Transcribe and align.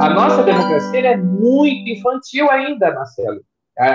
A 0.00 0.10
nossa 0.10 0.42
democracia 0.42 1.00
é 1.00 1.16
muito 1.16 1.88
infantil 1.90 2.50
ainda, 2.50 2.92
Marcelo. 2.92 3.40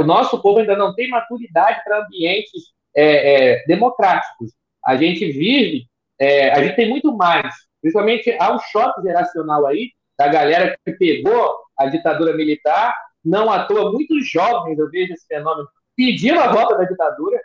O 0.00 0.04
nosso 0.04 0.40
povo 0.40 0.60
ainda 0.60 0.76
não 0.76 0.94
tem 0.94 1.08
maturidade 1.08 1.82
para 1.84 2.04
ambientes 2.04 2.74
é, 2.96 3.54
é, 3.54 3.64
democráticos. 3.66 4.52
A 4.84 4.96
gente 4.96 5.24
vive, 5.32 5.86
é, 6.18 6.50
a 6.50 6.62
gente 6.62 6.76
tem 6.76 6.88
muito 6.88 7.16
mais, 7.16 7.54
principalmente 7.80 8.36
há 8.38 8.54
um 8.54 8.58
choque 8.58 9.02
geracional 9.02 9.66
aí 9.66 9.90
da 10.18 10.28
galera 10.28 10.76
que 10.84 10.92
pegou 10.92 11.56
a 11.78 11.86
ditadura 11.86 12.36
militar, 12.36 12.94
não 13.24 13.50
à 13.50 13.64
toa, 13.64 13.90
muitos 13.90 14.30
jovens, 14.30 14.78
eu 14.78 14.88
vejo 14.90 15.12
esse 15.12 15.26
fenômeno, 15.26 15.66
pediram 15.96 16.40
a 16.40 16.52
volta 16.52 16.76
da 16.76 16.84
ditadura, 16.84 17.40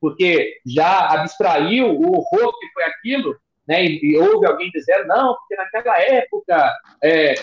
porque 0.00 0.56
já 0.66 1.08
abstraiu 1.12 1.88
o 1.88 2.16
horror 2.16 2.58
que 2.58 2.66
foi 2.72 2.84
aquilo, 2.84 3.36
né, 3.66 3.84
e, 3.84 4.12
e 4.12 4.18
houve 4.18 4.46
alguém 4.46 4.70
dizendo, 4.70 5.06
não, 5.06 5.34
porque 5.34 5.56
naquela 5.56 5.98
época 6.00 6.72
é, 7.02 7.34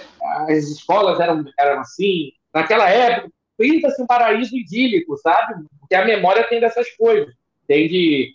as 0.47 0.65
escolas 0.65 1.19
eram, 1.19 1.43
eram 1.59 1.79
assim, 1.79 2.31
naquela 2.53 2.89
época, 2.89 3.31
pinta-se 3.57 4.01
um 4.01 4.07
paraíso 4.07 4.55
idílico, 4.55 5.17
sabe? 5.17 5.63
Porque 5.79 5.95
a 5.95 6.05
memória 6.05 6.47
tem 6.47 6.59
dessas 6.59 6.89
coisas, 6.95 7.33
tem 7.67 7.87
de 7.87 8.33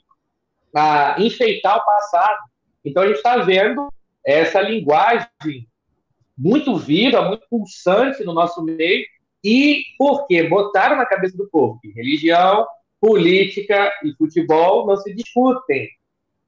a, 0.74 1.16
enfeitar 1.18 1.76
o 1.76 1.84
passado. 1.84 2.38
Então 2.84 3.02
a 3.02 3.06
gente 3.06 3.16
está 3.16 3.38
vendo 3.38 3.88
essa 4.24 4.60
linguagem 4.60 5.28
muito 6.36 6.76
viva, 6.76 7.22
muito 7.22 7.46
pulsante 7.48 8.22
no 8.24 8.32
nosso 8.32 8.62
meio, 8.62 9.04
e 9.42 9.82
porque 9.98 10.42
botaram 10.44 10.96
na 10.96 11.06
cabeça 11.06 11.36
do 11.36 11.48
povo 11.48 11.78
que 11.80 11.90
religião, 11.92 12.66
política 13.00 13.92
e 14.04 14.12
futebol 14.16 14.86
não 14.86 14.96
se 14.96 15.14
discutem. 15.14 15.88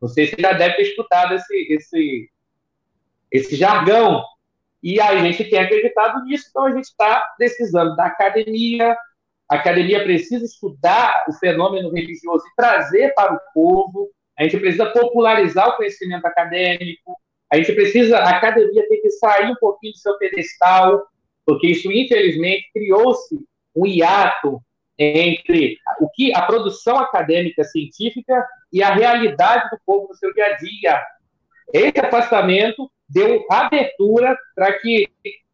Se 0.06 0.26
já 0.38 0.52
deve 0.52 0.76
ter 0.76 0.82
escutado 0.82 1.34
esse, 1.34 1.72
esse, 1.72 2.30
esse 3.32 3.56
jargão. 3.56 4.22
E 4.82 5.00
a 5.00 5.16
gente 5.18 5.44
tem 5.44 5.58
acreditado 5.58 6.24
nisso, 6.24 6.46
então 6.50 6.64
a 6.66 6.70
gente 6.70 6.84
está 6.84 7.20
precisando 7.36 7.96
da 7.96 8.06
academia. 8.06 8.96
A 9.50 9.56
academia 9.56 10.04
precisa 10.04 10.44
estudar 10.44 11.24
o 11.28 11.32
fenômeno 11.32 11.90
religioso 11.90 12.44
e 12.46 12.54
trazer 12.56 13.12
para 13.14 13.34
o 13.34 13.40
povo. 13.52 14.10
A 14.38 14.44
gente 14.44 14.58
precisa 14.58 14.86
popularizar 14.86 15.68
o 15.68 15.76
conhecimento 15.76 16.24
acadêmico. 16.26 17.16
A 17.50 17.56
gente 17.56 17.72
precisa, 17.72 18.18
a 18.18 18.36
academia 18.36 18.86
tem 18.88 19.00
que 19.00 19.10
sair 19.10 19.50
um 19.50 19.56
pouquinho 19.56 19.94
do 19.94 19.98
seu 19.98 20.16
pedestal, 20.18 21.02
porque 21.44 21.68
isso, 21.68 21.90
infelizmente, 21.90 22.70
criou-se 22.72 23.36
um 23.74 23.86
hiato 23.86 24.62
entre 24.98 25.78
o 26.00 26.08
que 26.10 26.34
a 26.34 26.42
produção 26.42 26.98
acadêmica 26.98 27.64
científica 27.64 28.46
e 28.72 28.82
a 28.82 28.94
realidade 28.94 29.70
do 29.70 29.78
povo 29.84 30.08
no 30.08 30.14
seu 30.14 30.32
dia 30.32 30.46
a 30.46 30.56
dia. 30.56 31.02
Esse 31.72 32.00
afastamento 32.00 32.90
deu 33.08 33.44
abertura 33.50 34.36
para 34.54 34.78
que 34.78 35.08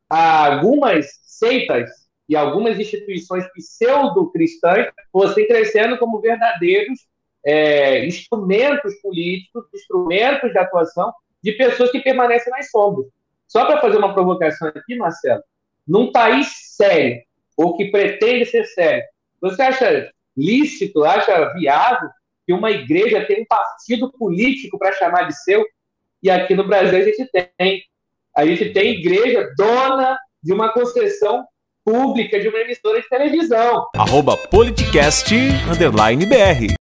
algumas 0.09 1.07
seitas 1.25 1.91
e 2.29 2.37
algumas 2.37 2.79
instituições 2.79 3.45
pseudo-cristãs 3.53 4.89
fossem 5.13 5.47
crescendo 5.47 5.99
como 5.99 6.21
verdadeiros 6.21 6.99
é, 7.45 8.07
instrumentos 8.07 8.95
políticos, 9.03 9.65
instrumentos 9.75 10.51
de 10.51 10.59
atuação 10.59 11.13
de 11.43 11.53
pessoas 11.53 11.91
que 11.91 12.01
permanecem 12.01 12.51
nas 12.51 12.71
sombras. 12.71 13.07
Só 13.47 13.67
para 13.67 13.81
fazer 13.81 13.99
uma 13.99 14.15
provocação 14.15 14.69
aqui, 14.69 14.97
Marcelo, 14.97 15.43
num 15.87 16.11
país 16.11 16.49
sério, 16.75 17.23
ou 17.57 17.77
que 17.77 17.91
pretende 17.91 18.47
ser 18.47 18.65
sério, 18.65 19.05
você 19.41 19.63
acha 19.63 20.11
lícito, 20.37 21.05
acha 21.05 21.53
viável 21.55 22.09
que 22.47 22.53
uma 22.53 22.71
igreja 22.71 23.25
tenha 23.25 23.43
um 23.43 23.47
partido 23.47 24.13
político 24.13 24.79
para 24.79 24.93
chamar 24.93 25.25
de 25.25 25.35
seu? 25.43 25.65
E 26.23 26.31
aqui 26.31 26.55
no 26.55 26.67
Brasil 26.67 26.99
a 26.99 27.03
gente 27.03 27.29
tem. 27.31 27.83
A 28.37 28.45
gente 28.45 28.73
tem 28.73 28.95
igreja 28.95 29.49
dona 29.57 30.19
de 30.43 30.53
uma 30.53 30.73
concessão 30.73 31.47
pública 31.85 32.41
de 32.41 32.49
uma 32.49 32.59
emissora 32.59 33.01
de 33.01 33.09
televisão. 33.09 33.87
Arroba 33.97 34.37
politicast, 34.37 35.33
underline 35.71 36.27
BR. 36.27 36.75